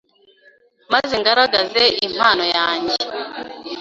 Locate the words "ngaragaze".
1.21-1.83